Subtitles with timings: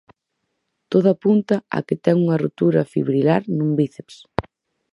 [0.91, 4.15] Todo apunta a que ten unha rotura fibrilar nun bíceps.